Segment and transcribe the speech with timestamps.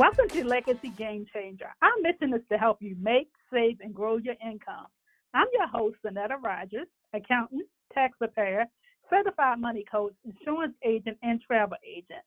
[0.00, 1.74] Welcome to Legacy Game Changer.
[1.82, 4.86] Our mission is to help you make, save, and grow your income.
[5.34, 8.64] I'm your host, Annetta Rogers, accountant, tax preparer,
[9.10, 12.22] certified money coach, insurance agent, and travel agent.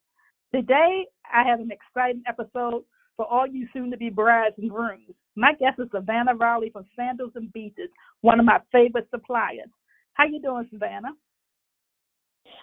[0.54, 2.84] Today, I have an exciting episode
[3.18, 5.16] for all you soon-to-be brides and grooms.
[5.36, 7.90] My guest is Savannah Riley from Sandals and Beaches,
[8.22, 9.70] one of my favorite suppliers.
[10.14, 11.14] How you doing, Savannah?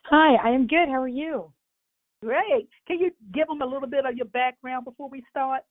[0.05, 0.89] Hi, I am good.
[0.89, 1.53] How are you?
[2.23, 2.69] Great.
[2.87, 5.63] Can you give them a little bit of your background before we start?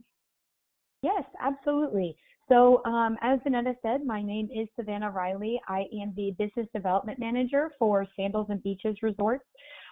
[1.01, 2.15] Yes, absolutely.
[2.49, 5.61] So, um, as Annetta said, my name is Savannah Riley.
[5.67, 9.45] I am the business development manager for Sandals and Beaches Resorts.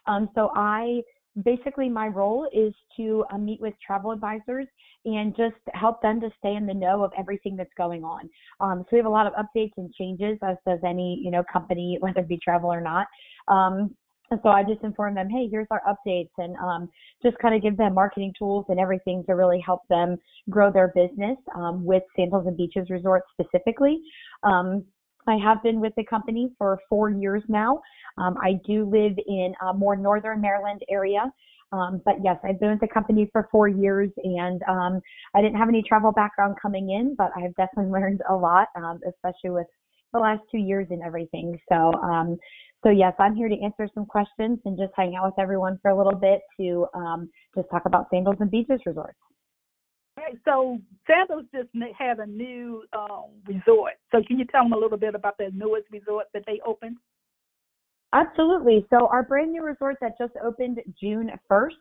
[0.07, 1.01] Um, so, I
[1.43, 4.65] basically my role is to uh, meet with travel advisors
[5.05, 8.29] and just help them to stay in the know of everything that's going on.
[8.59, 11.43] Um, so we have a lot of updates and changes as does any you know
[11.51, 13.07] company, whether it be travel or not.
[13.47, 13.95] Um,
[14.31, 16.89] and so I just inform them, hey, here's our updates, and um,
[17.23, 20.17] just kind of give them marketing tools and everything to really help them
[20.49, 23.99] grow their business um, with Sandals and Beaches Resort specifically.
[24.43, 24.83] Um,
[25.27, 27.81] I have been with the company for four years now.
[28.17, 31.31] Um, I do live in a more northern Maryland area.
[31.73, 35.01] Um, but yes, I've been with the company for four years and um,
[35.35, 38.69] I didn't have any travel background coming in, but I've definitely learned a lot,
[39.05, 39.67] especially with
[40.13, 41.59] the last two years and everything.
[41.69, 42.37] So, um,
[42.83, 45.91] so yes, I'm here to answer some questions and just hang out with everyone for
[45.91, 49.17] a little bit to um, just talk about Sandals and Beaches Resorts.
[50.17, 50.37] Right.
[50.45, 53.93] So Sandals just had a new um, resort.
[54.11, 56.97] So can you tell them a little bit about the newest resort that they opened?
[58.13, 58.85] Absolutely.
[58.89, 61.71] So our brand new resort that just opened June 1st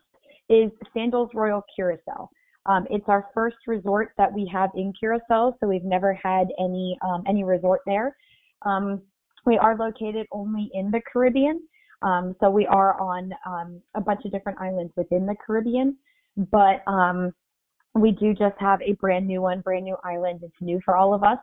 [0.48, 2.28] is Sandals Royal Curacao.
[2.66, 6.98] Um, it's our first resort that we have in Curacao, so we've never had any
[7.00, 8.16] um, any resort there.
[8.62, 9.02] Um,
[9.46, 11.60] we are located only in the Caribbean,
[12.02, 15.96] um, so we are on um, a bunch of different islands within the Caribbean,
[16.36, 17.32] but um,
[17.94, 20.40] we do just have a brand new one, brand new island.
[20.42, 21.38] It's new for all of us.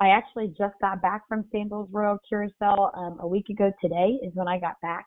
[0.00, 4.32] I actually just got back from Sandals Royal Curacao um, a week ago today is
[4.34, 5.06] when I got back.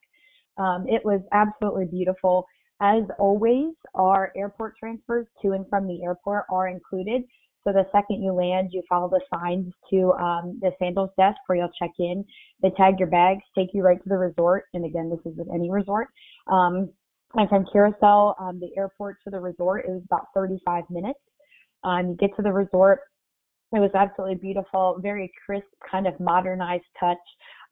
[0.58, 2.46] Um, it was absolutely beautiful.
[2.81, 7.24] As always, our airport transfers to and from the airport are included.
[7.67, 11.57] So the second you land, you follow the signs to um, the Sandals desk where
[11.57, 12.23] you'll check in.
[12.61, 14.66] They tag your bags, take you right to the resort.
[14.73, 16.07] And again, this is with any resort.
[16.50, 16.89] Um,
[17.33, 21.19] and from Curacao, um, the airport to the resort, it was about 35 minutes.
[21.83, 23.01] Um, you get to the resort,
[23.73, 27.17] it was absolutely beautiful, very crisp, kind of modernized touch.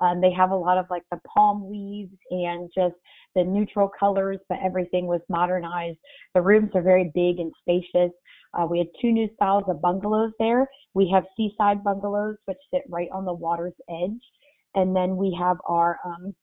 [0.01, 2.95] Um, they have a lot of like the palm leaves and just
[3.33, 5.97] the neutral colors, but everything was modernized.
[6.33, 8.11] The rooms are very big and spacious.
[8.55, 10.69] Uh, we had two new styles of bungalows there.
[10.93, 14.21] We have seaside bungalows, which sit right on the water's edge.
[14.75, 16.33] And then we have our um,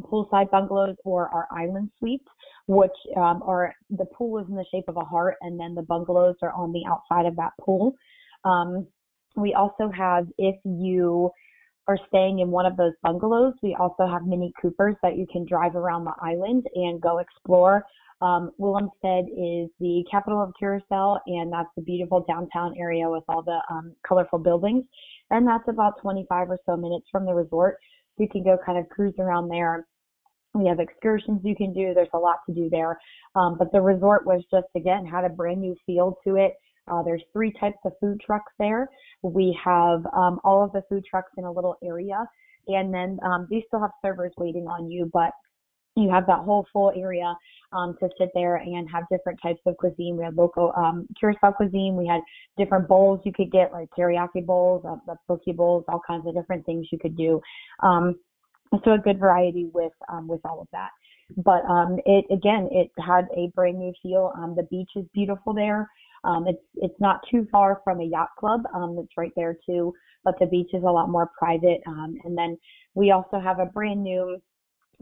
[0.00, 2.28] poolside bungalows or our island suites,
[2.66, 5.82] which um, are the pool is in the shape of a heart, and then the
[5.82, 7.94] bungalows are on the outside of that pool.
[8.44, 8.86] Um,
[9.36, 11.30] we also have, if you
[11.88, 15.44] are staying in one of those bungalows, we also have Mini Coopers that you can
[15.46, 17.84] drive around the island and go explore.
[18.22, 23.42] Um, Willemstad is the capital of Curacao, and that's the beautiful downtown area with all
[23.42, 24.84] the um, colorful buildings.
[25.30, 27.78] And that's about 25 or so minutes from the resort.
[28.16, 29.86] So you can go kind of cruise around there.
[30.54, 31.94] We have excursions you can do.
[31.94, 32.98] There's a lot to do there.
[33.34, 36.52] Um, but the resort was just, again, had a brand new feel to it.
[36.86, 38.88] Uh, there's three types of food trucks there.
[39.22, 42.24] We have um, all of the food trucks in a little area,
[42.68, 45.32] and then um, they still have servers waiting on you, but
[45.96, 47.34] you have that whole full area
[47.72, 50.16] um, to sit there and have different types of cuisine.
[50.16, 51.96] We had local um, Curacao cuisine.
[51.96, 52.20] We had
[52.56, 56.64] different bowls you could get, like teriyaki bowls, uh, poke bowls, all kinds of different
[56.64, 57.40] things you could do.
[57.82, 58.16] Um,
[58.84, 60.90] so a good variety with um, with all of that.
[61.36, 64.32] But um, it again, it had a brand new feel.
[64.36, 65.88] Um, the beach is beautiful there.
[66.24, 68.62] Um, it's it's not too far from a yacht club.
[68.74, 69.92] Um, it's right there too,
[70.24, 71.80] but the beach is a lot more private.
[71.86, 72.56] Um, and then
[72.94, 74.40] we also have a brand new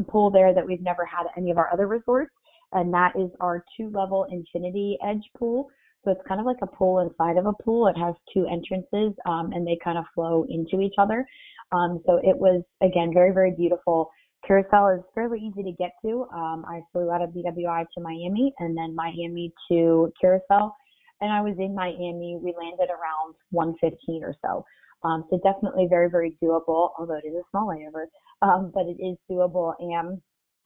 [0.08, 2.32] pool there that we've never had any of our other resorts,
[2.72, 5.68] and that is our two-level infinity edge pool.
[6.04, 7.86] So it's kind of like a pool inside of a pool.
[7.88, 11.26] It has two entrances, um, and they kind of flow into each other.
[11.72, 14.10] Um, so it was again very very beautiful.
[14.46, 16.26] Curacao is fairly easy to get to.
[16.34, 20.72] Um, I flew out of BWI to Miami and then Miami to Curacao
[21.20, 22.38] and I was in Miami.
[22.40, 24.64] We landed around 115 or so.
[25.02, 28.04] Um, so definitely very, very doable, although it is a small layover,
[28.42, 29.74] um, but it is doable.
[29.78, 30.20] And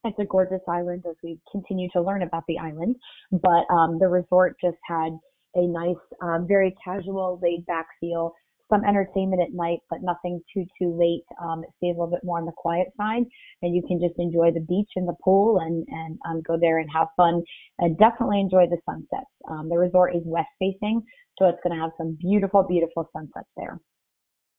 [0.05, 2.97] it's a gorgeous island as we continue to learn about the island.
[3.33, 5.13] But um, the resort just had
[5.55, 8.33] a nice, um, very casual, laid back feel.
[8.73, 11.25] some entertainment at night, but nothing too too late.
[11.43, 13.25] Um, it stays a little bit more on the quiet side,
[13.63, 16.79] and you can just enjoy the beach and the pool and and um, go there
[16.79, 17.43] and have fun
[17.79, 19.31] and definitely enjoy the sunsets.
[19.51, 21.03] Um, the resort is west facing,
[21.39, 23.79] so it's going to have some beautiful beautiful sunsets there.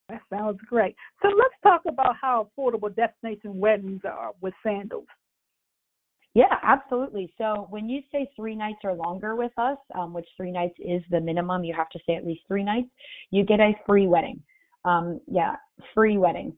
[0.09, 0.95] That sounds great.
[1.21, 5.07] So let's talk about how affordable destination weddings are with Sandals.
[6.35, 7.33] Yeah, absolutely.
[7.37, 11.01] So when you say three nights or longer with us, um, which three nights is
[11.09, 12.89] the minimum, you have to stay at least three nights,
[13.31, 14.43] you get a free wedding.
[14.83, 15.55] Um, yeah,
[15.93, 16.53] free wedding.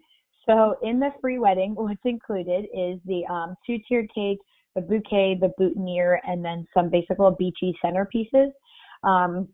[0.47, 4.39] So in the free wedding, what's included is the um, two-tiered cake,
[4.75, 8.49] the bouquet, the boutonniere, and then some basic little beachy centerpieces.
[9.03, 9.47] Um,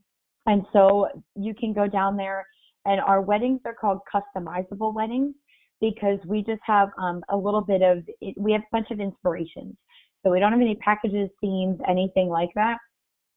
[0.45, 2.45] and so you can go down there,
[2.85, 5.33] and our weddings are called customizable weddings
[5.81, 8.03] because we just have um, a little bit of,
[8.37, 9.75] we have a bunch of inspirations.
[10.23, 12.77] So we don't have any packages, themes, anything like that.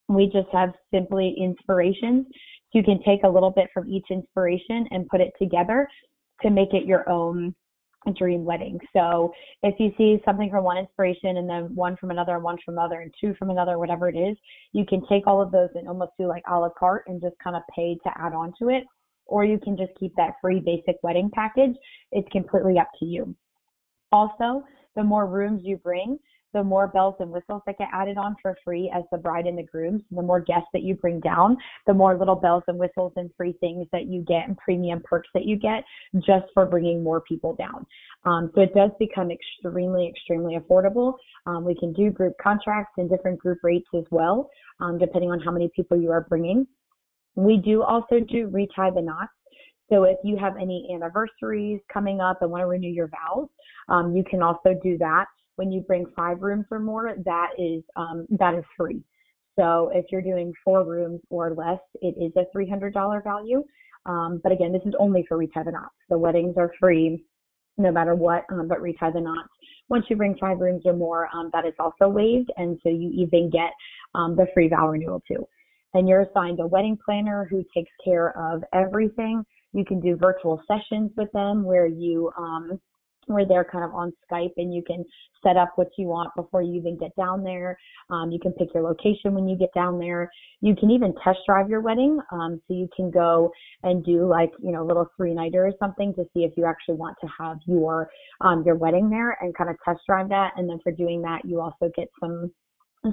[0.07, 2.25] We just have simply inspirations.
[2.71, 5.87] So you can take a little bit from each inspiration and put it together
[6.41, 7.53] to make it your own
[8.17, 8.79] dream wedding.
[8.93, 9.33] So
[9.63, 12.75] if you see something from one inspiration and then one from another and one from
[12.77, 14.37] another and two from another, whatever it is,
[14.71, 17.35] you can take all of those and almost do like a la carte and just
[17.43, 18.83] kind of pay to add on to it.
[19.27, 21.75] Or you can just keep that free basic wedding package.
[22.11, 23.35] It's completely up to you.
[24.11, 24.63] Also,
[24.95, 26.17] the more rooms you bring,
[26.53, 29.57] the more bells and whistles that get added on for free as the bride and
[29.57, 30.03] the groom.
[30.11, 33.53] The more guests that you bring down, the more little bells and whistles and free
[33.59, 35.83] things that you get and premium perks that you get
[36.15, 37.85] just for bringing more people down.
[38.25, 41.15] Um, so it does become extremely, extremely affordable.
[41.45, 45.39] Um, we can do group contracts and different group rates as well, um, depending on
[45.39, 46.65] how many people you are bringing.
[47.37, 49.31] We do also do retie the knots.
[49.89, 53.47] So if you have any anniversaries coming up and want to renew your vows,
[53.87, 57.83] um, you can also do that when you bring five rooms or more, that is
[57.95, 59.03] um, that is free.
[59.57, 63.63] So if you're doing four rooms or less, it is a $300 value.
[64.05, 65.95] Um, but again, this is only for retie the knots.
[66.09, 67.25] The weddings are free
[67.79, 69.49] no matter what, um, but retie the knots.
[69.89, 73.11] Once you bring five rooms or more, um, that is also waived, and so you
[73.15, 73.71] even get
[74.13, 75.47] um, the free vow renewal too.
[75.97, 79.43] And you're assigned a wedding planner who takes care of everything.
[79.73, 82.79] You can do virtual sessions with them where you um,
[83.25, 85.03] where they're kind of on Skype and you can
[85.43, 87.77] set up what you want before you even get down there.
[88.11, 90.31] Um, you can pick your location when you get down there.
[90.61, 92.19] You can even test drive your wedding.
[92.31, 93.51] Um, so you can go
[93.81, 96.65] and do like, you know, a little three nighter or something to see if you
[96.65, 98.07] actually want to have your,
[98.41, 100.51] um, your wedding there and kind of test drive that.
[100.57, 102.51] And then for doing that, you also get some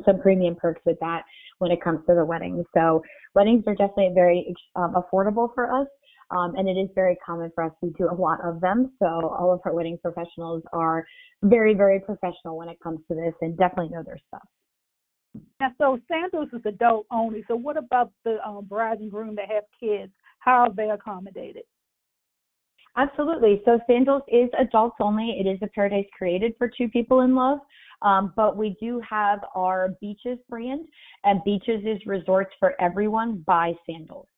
[0.05, 1.23] some premium perks with that
[1.59, 2.65] when it comes to the wedding.
[2.75, 3.03] So
[3.35, 5.89] weddings are definitely very um, affordable for us.
[6.31, 7.73] Um, and it is very common for us.
[7.83, 8.93] We do a lot of them.
[8.99, 11.05] So all of our wedding professionals are
[11.43, 14.43] very, very professional when it comes to this and definitely know their stuff.
[15.61, 17.45] Now, so Sandals is adult only.
[17.47, 20.13] So what about the um, bride and groom that have kids?
[20.39, 21.65] How are they accommodated?
[22.97, 23.61] Absolutely.
[23.65, 25.37] So Sandals is adults only.
[25.41, 27.59] It is a paradise created for two people in love.
[28.03, 30.87] Um, but we do have our Beaches brand,
[31.25, 34.29] and Beaches is resorts for everyone by Sandals.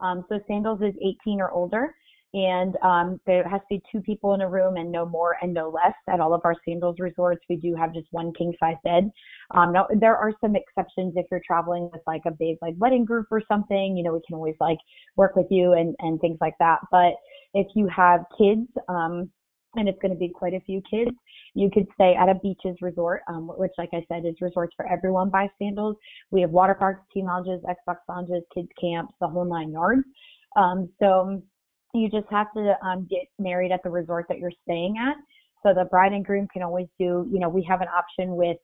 [0.00, 1.94] Um, so sandals is 18 or older,
[2.34, 5.52] and um, there has to be two people in a room and no more and
[5.54, 5.94] no less.
[6.08, 9.10] At all of our sandals resorts, we do have just one king size bed.
[9.52, 13.04] Um, now there are some exceptions if you're traveling with like a big like wedding
[13.06, 13.96] group or something.
[13.96, 14.78] You know, we can always like
[15.16, 16.80] work with you and and things like that.
[16.92, 17.14] But
[17.54, 19.30] if you have kids, um,
[19.74, 21.10] and it's going to be quite a few kids.
[21.54, 24.86] You could stay at a beaches resort, um, which, like I said, is resorts for
[24.90, 25.96] everyone by Sandals.
[26.30, 30.02] We have water parks, team lounges, Xbox lounges, kids camps, the whole nine yards.
[30.56, 31.42] Um, so
[31.94, 35.16] you just have to um, get married at the resort that you're staying at.
[35.62, 38.56] So the bride and groom can always do, you know, we have an option with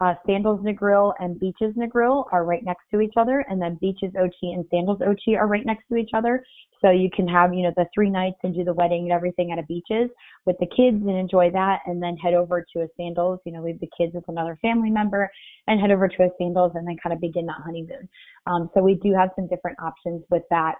[0.00, 4.12] uh, Sandals Negril and Beaches Negril are right next to each other, and then Beaches
[4.16, 6.44] Ochi and Sandals Ochi are right next to each other.
[6.80, 9.52] So you can have, you know, the three nights and do the wedding and everything
[9.52, 10.10] at a beaches
[10.46, 13.62] with the kids and enjoy that, and then head over to a Sandals, you know,
[13.62, 15.30] leave the kids with another family member,
[15.68, 18.08] and head over to a Sandals, and then kind of begin that honeymoon.
[18.48, 20.74] Um, so we do have some different options with that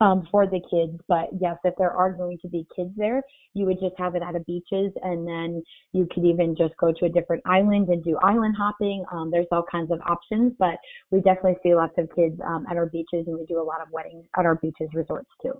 [0.00, 1.00] um, for the kids.
[1.08, 3.22] But yes, if there are going to be kids there,
[3.54, 6.92] you would just have it at a beaches, and then you could even just go
[6.92, 9.04] to a different island and do island hopping.
[9.12, 10.76] Um, there's all kinds of options, but
[11.10, 13.80] we definitely see lots of kids um, at our beaches, and we do a lot
[13.80, 15.54] of weddings at our beaches resorts too.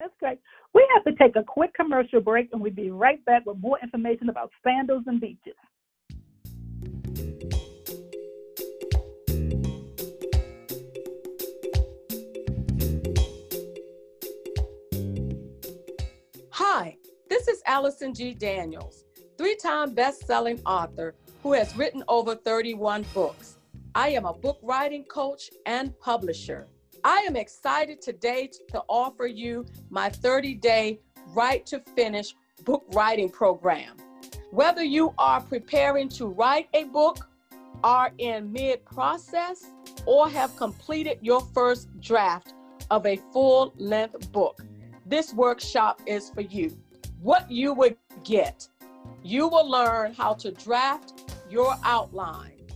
[0.00, 0.38] That's great.
[0.74, 3.78] We have to take a quick commercial break, and we'll be right back with more
[3.82, 5.54] information about sandals and beaches.
[17.36, 18.32] This is Allison G.
[18.32, 19.04] Daniels,
[19.36, 23.58] three time best selling author who has written over 31 books.
[23.94, 26.66] I am a book writing coach and publisher.
[27.04, 31.00] I am excited today to offer you my 30 day
[31.34, 33.98] Write to Finish book writing program.
[34.50, 37.28] Whether you are preparing to write a book,
[37.84, 39.66] are in mid process,
[40.06, 42.54] or have completed your first draft
[42.90, 44.64] of a full length book,
[45.04, 46.74] this workshop is for you.
[47.26, 48.68] What you would get
[49.24, 52.68] you will learn how to draft your outline,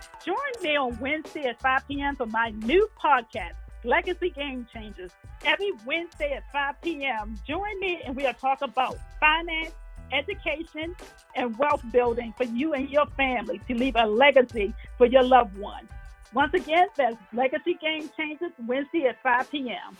[0.62, 2.16] Me on Wednesday at 5 p.m.
[2.16, 5.10] for my new podcast, Legacy Game Changers.
[5.42, 9.72] Every Wednesday at 5 p.m., join me and we'll talk about finance,
[10.12, 10.94] education,
[11.34, 15.56] and wealth building for you and your family to leave a legacy for your loved
[15.56, 15.88] ones.
[16.34, 19.96] Once again, that's Legacy Game Changers, Wednesday at 5 p.m.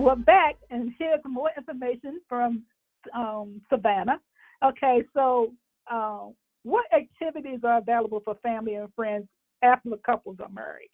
[0.00, 2.62] we're back, and here's more information from
[3.14, 4.18] um, Savannah.
[4.64, 5.52] Okay, so
[5.90, 6.26] uh,
[6.62, 9.26] what activities are available for family and friends
[9.62, 10.90] after the couples are married?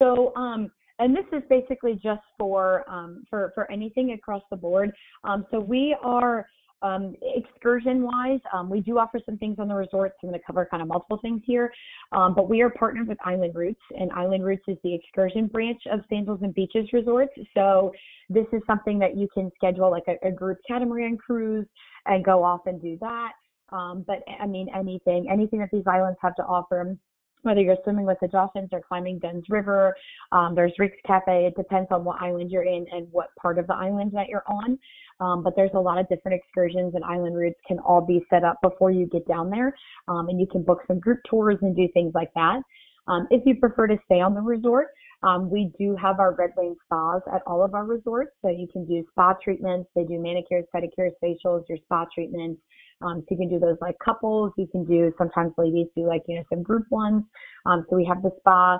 [0.00, 4.92] So, um, and this is basically just for um, for for anything across the board.
[5.24, 6.46] Um, so we are
[6.82, 10.14] um, excursion wise, um, we do offer some things on the resorts.
[10.22, 11.72] I'm going to cover kind of multiple things here,
[12.12, 15.82] um, but we are partnered with Island Routes, and Island Routes is the excursion branch
[15.90, 17.32] of Sandals and Beaches Resorts.
[17.54, 17.92] So
[18.28, 21.66] this is something that you can schedule like a, a group catamaran cruise
[22.06, 23.32] and go off and do that.
[23.72, 26.96] Um, but I mean, anything, anything that these islands have to offer
[27.42, 29.94] whether you're swimming with the dolphins or climbing Dunn's River.
[30.32, 31.46] Um, there's Rick's Cafe.
[31.46, 34.44] It depends on what island you're in and what part of the island that you're
[34.46, 34.78] on.
[35.20, 38.42] Um, but there's a lot of different excursions and island routes can all be set
[38.44, 39.74] up before you get down there.
[40.08, 42.62] Um, and you can book some group tours and do things like that.
[43.06, 44.88] Um, if you prefer to stay on the resort,
[45.22, 48.30] um, we do have our Red Lane spas at all of our resorts.
[48.42, 49.90] So you can do spa treatments.
[49.94, 52.60] They do manicures, pedicures, facials, your spa treatments.
[53.02, 54.52] Um, so you can do those like couples.
[54.56, 57.24] You can do sometimes ladies do like you know some group ones.
[57.66, 58.78] Um, so we have the spa,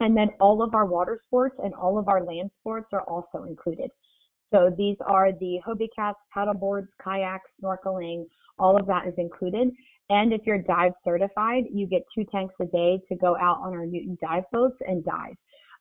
[0.00, 3.44] and then all of our water sports and all of our land sports are also
[3.44, 3.90] included.
[4.52, 8.24] So these are the Hobie cats, paddle boards, kayaks, snorkeling.
[8.58, 9.68] All of that is included.
[10.10, 13.74] And if you're dive certified, you get two tanks a day to go out on
[13.74, 15.34] our Newton dive boats and dive.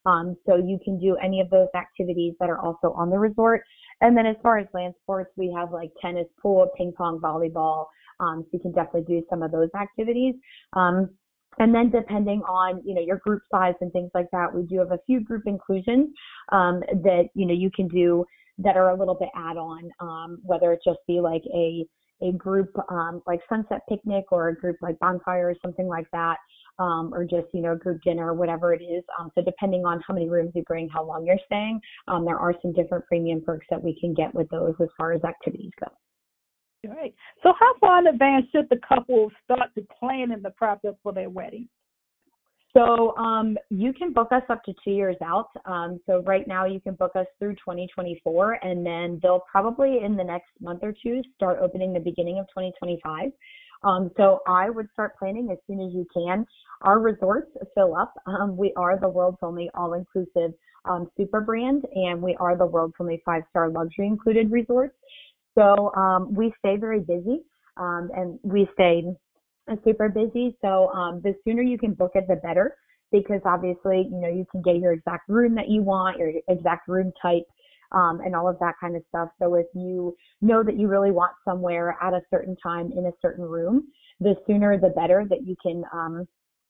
[0.07, 3.61] Um, so you can do any of those activities that are also on the resort.
[4.01, 7.85] And then as far as land sports, we have like tennis, pool, ping pong, volleyball.
[8.19, 10.35] Um, so you can definitely do some of those activities.
[10.73, 11.09] Um,
[11.59, 14.79] and then depending on, you know, your group size and things like that, we do
[14.79, 16.09] have a few group inclusions
[16.51, 18.25] um, that, you know, you can do
[18.59, 21.85] that are a little bit add on, um, whether it just be like a,
[22.21, 26.37] a group um, like sunset picnic or a group like bonfire or something like that
[26.79, 29.03] um, or just you know group dinner, whatever it is.
[29.19, 32.37] Um, so depending on how many rooms you bring, how long you're staying, um, there
[32.37, 35.71] are some different premium perks that we can get with those as far as activities
[35.79, 35.87] go.
[36.85, 37.15] Great.
[37.43, 41.11] So how far in advance should the couple start to plan in the process for
[41.11, 41.67] their wedding?
[42.77, 45.49] So um, you can book us up to two years out.
[45.65, 50.15] Um, so right now you can book us through 2024, and then they'll probably in
[50.15, 53.31] the next month or two start opening the beginning of 2025.
[53.83, 56.45] Um, so I would start planning as soon as you can.
[56.81, 58.13] Our resorts fill up.
[58.25, 60.53] Um, we are the world's only all-inclusive
[60.85, 64.95] um, super brand, and we are the world's only five-star luxury included resorts.
[65.55, 67.41] So um, we stay very busy,
[67.77, 69.03] um, and we stay
[69.83, 70.55] super busy.
[70.61, 72.75] So um, the sooner you can book it, the better,
[73.11, 76.87] because obviously, you know, you can get your exact room that you want, your exact
[76.87, 77.43] room type
[77.91, 79.29] um, and all of that kind of stuff.
[79.39, 83.11] So if you know that you really want somewhere at a certain time in a
[83.21, 83.87] certain room,
[84.19, 86.27] the sooner the better that you can um,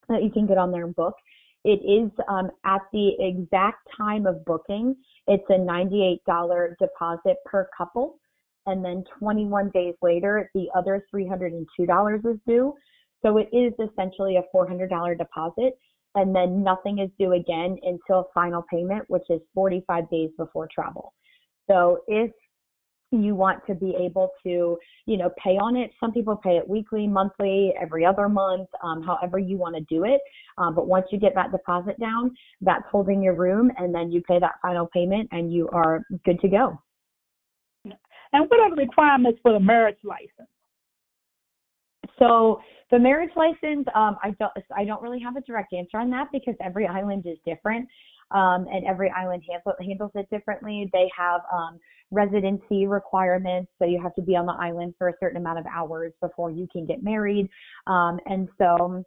[0.10, 1.16] that you can get on there and book.
[1.64, 4.96] It is um, at the exact time of booking.
[5.28, 8.20] It's a $98 deposit per couple,
[8.68, 12.74] and then 21 days later, the other $302 is due.
[13.22, 15.78] So it is essentially a $400 deposit
[16.16, 21.14] and then nothing is due again until final payment, which is 45 days before travel.
[21.68, 22.32] So if
[23.12, 25.92] you want to be able to, you know, pay on it.
[26.00, 30.04] Some people pay it weekly, monthly, every other month, um, however you want to do
[30.04, 30.20] it.
[30.58, 34.22] Um, but once you get that deposit down, that's holding your room, and then you
[34.22, 36.78] pay that final payment, and you are good to go.
[37.86, 40.50] And what are the requirements for the marriage license?
[42.20, 42.60] So
[42.92, 46.28] the marriage license, um, I don't, I don't really have a direct answer on that
[46.32, 47.88] because every island is different,
[48.32, 50.90] um, and every island handle, handles it differently.
[50.94, 51.80] They have um,
[52.12, 55.66] residency requirements, so you have to be on the island for a certain amount of
[55.66, 57.50] hours before you can get married,
[57.88, 59.04] um, and so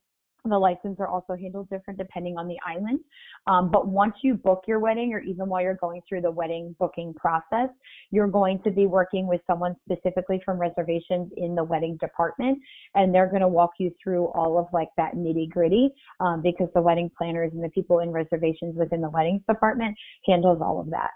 [0.48, 3.00] the license are also handled different depending on the island.
[3.46, 6.74] Um, but once you book your wedding, or even while you're going through the wedding
[6.78, 7.68] booking process,
[8.10, 12.58] you're going to be working with someone specifically from reservations in the wedding department,
[12.94, 16.68] and they're going to walk you through all of like that nitty gritty um, because
[16.74, 20.90] the wedding planners and the people in reservations within the weddings department handles all of
[20.90, 21.10] that.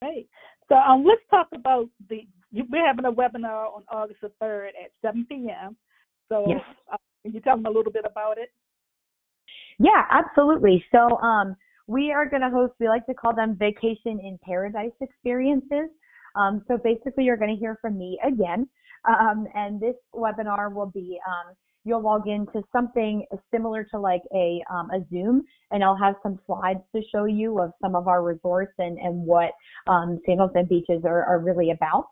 [0.00, 0.28] Great.
[0.68, 2.26] So um, let's talk about the.
[2.52, 5.76] We're having a webinar on August the third at 7 p.m.
[6.32, 6.60] So yes.
[6.90, 8.48] uh, can you tell them a little bit about it?
[9.78, 10.82] Yeah, absolutely.
[10.90, 14.92] So um, we are going to host, we like to call them vacation in paradise
[15.00, 15.90] experiences.
[16.34, 18.66] Um, so basically, you're going to hear from me again.
[19.06, 24.62] Um, and this webinar will be um, you'll log into something similar to like a
[24.72, 28.22] um, a Zoom, and I'll have some slides to show you of some of our
[28.22, 29.50] resorts and and what
[29.88, 32.06] um, sandals and beaches are, are really about.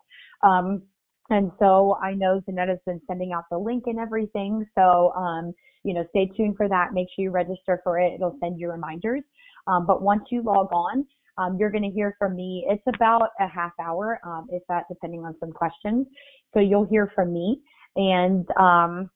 [1.31, 4.65] And so I know Annetta's been sending out the link and everything.
[4.77, 6.93] So, um, you know, stay tuned for that.
[6.93, 8.13] Make sure you register for it.
[8.13, 9.23] It'll send you reminders.
[9.65, 11.07] Um, but once you log on,
[11.37, 12.65] um, you're going to hear from me.
[12.69, 16.05] It's about a half hour, um, if that, depending on some questions.
[16.53, 17.61] So you'll hear from me.
[17.95, 19.09] And um,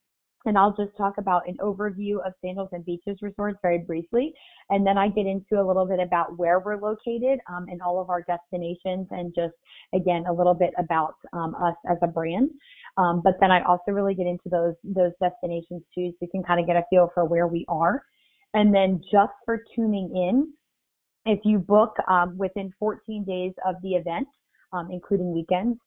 [0.46, 4.34] and I'll just talk about an overview of Sandals and Beaches Resorts very briefly.
[4.70, 8.02] And then I get into a little bit about where we're located um, and all
[8.02, 9.54] of our destinations and just,
[9.94, 12.50] again, a little bit about um, us as a brand.
[12.98, 16.44] Um, but then I also really get into those, those destinations too, so you can
[16.44, 18.04] kind of get a feel for where we are.
[18.54, 20.54] And then just for tuning in,
[21.26, 24.28] if you book um, within 14 days of the event,
[24.72, 25.78] um, including weekends,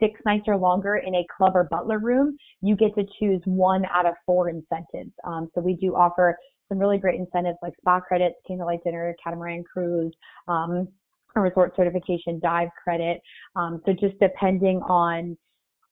[0.00, 3.84] six nights or longer in a club or butler room, you get to choose one
[3.86, 5.12] out of four incentives.
[5.24, 6.36] Um, so we do offer
[6.68, 10.12] some really great incentives like spa credits, candlelight dinner, catamaran cruise,
[10.48, 10.88] um,
[11.36, 13.20] a resort certification dive credit.
[13.54, 15.36] Um, so just depending on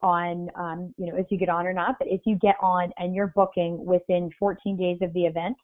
[0.02, 2.92] on um, you know if you get on or not, but if you get on
[2.98, 5.56] and you're booking within 14 days of the event,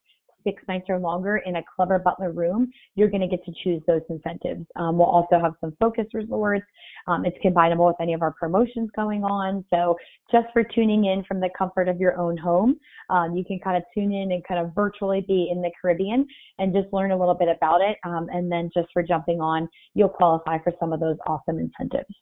[0.44, 3.52] six nights or longer in a Club or Butler room, you're going to get to
[3.62, 4.66] choose those incentives.
[4.76, 6.64] Um, we'll also have some focus rewards.
[7.06, 9.64] Um, it's combinable with any of our promotions going on.
[9.70, 9.96] So
[10.30, 13.76] just for tuning in from the comfort of your own home, um, you can kind
[13.76, 16.26] of tune in and kind of virtually be in the Caribbean
[16.58, 17.96] and just learn a little bit about it.
[18.04, 22.14] Um, and then just for jumping on, you'll qualify for some of those awesome incentives.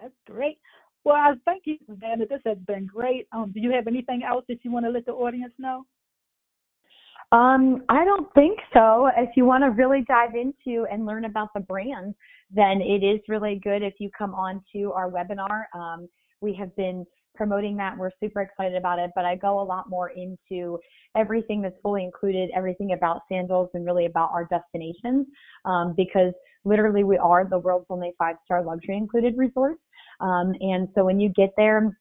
[0.00, 0.58] That's great.
[1.04, 2.26] Well, thank you, Savannah.
[2.26, 3.26] This has been great.
[3.32, 5.84] Um, do you have anything else that you want to let the audience know?
[7.32, 9.08] Um, I don't think so.
[9.16, 12.14] If you want to really dive into and learn about the brand,
[12.50, 15.64] then it is really good if you come on to our webinar.
[15.74, 16.08] Um,
[16.42, 17.96] we have been promoting that.
[17.96, 20.78] We're super excited about it, but I go a lot more into
[21.16, 25.26] everything that's fully included, everything about sandals and really about our destinations,
[25.64, 29.78] um, because literally we are the world's only five star luxury included resort.
[30.20, 31.96] Um, and so when you get there,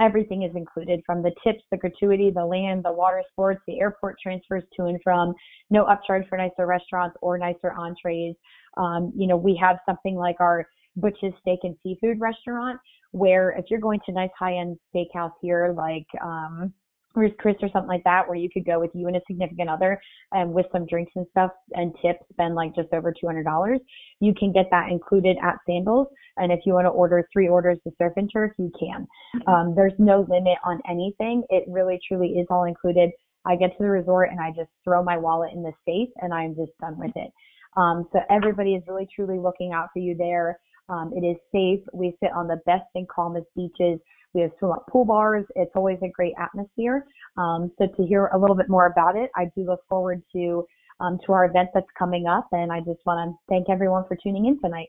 [0.00, 4.16] everything is included from the tips, the gratuity, the land, the water sports, the airport
[4.22, 5.34] transfers to and from,
[5.70, 8.34] no upcharge for nicer restaurants or nicer entrees.
[8.76, 12.78] Um, you know, we have something like our Butch's Steak and Seafood restaurant,
[13.12, 16.72] where if you're going to nice high end steakhouse here, like um,
[17.16, 19.70] Ruth Chris or something like that, where you could go with you and a significant
[19.70, 20.00] other
[20.32, 23.78] and with some drinks and stuff and tips, spend like just over $200.
[24.20, 26.08] You can get that included at Sandals.
[26.36, 29.06] And if you want to order three orders of surf and turf, you can.
[29.36, 29.48] Mm-hmm.
[29.48, 31.42] Um, there's no limit on anything.
[31.48, 33.10] It really truly is all included.
[33.46, 36.34] I get to the resort and I just throw my wallet in the safe and
[36.34, 37.30] I'm just done with it.
[37.76, 40.58] Um, so everybody is really truly looking out for you there.
[40.88, 41.80] Um, it is safe.
[41.92, 44.00] We sit on the best and calmest beaches.
[44.36, 45.46] We have swim up pool bars.
[45.56, 47.06] It's always a great atmosphere.
[47.38, 50.66] Um, so to hear a little bit more about it, I do look forward to
[51.00, 54.16] um, to our event that's coming up, and I just want to thank everyone for
[54.22, 54.88] tuning in tonight.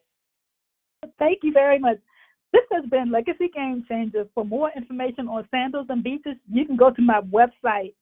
[1.17, 1.97] Thank you very much.
[2.51, 4.25] This has been Legacy Game Changer.
[4.33, 7.93] For more information on sandals and beaches, you can go to my website,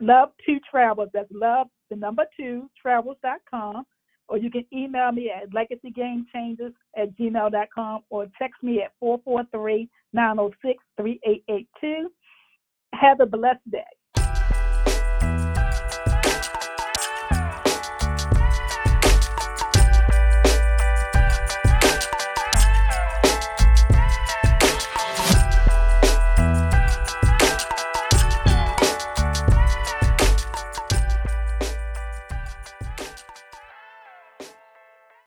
[0.00, 1.06] Love to Travel.
[1.12, 3.84] That's love the number two travels.com
[4.28, 10.82] or you can email me at legacygamechangers at gmail.com or text me at 443 906
[10.96, 12.10] 3882.
[12.92, 13.84] Have a blessed day.